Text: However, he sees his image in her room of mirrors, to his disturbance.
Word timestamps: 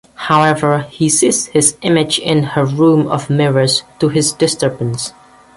However, 0.15 0.87
he 0.89 1.09
sees 1.09 1.45
his 1.45 1.77
image 1.83 2.17
in 2.17 2.41
her 2.41 2.65
room 2.65 3.05
of 3.07 3.29
mirrors, 3.29 3.83
to 3.99 4.09
his 4.09 4.33
disturbance. 4.33 5.13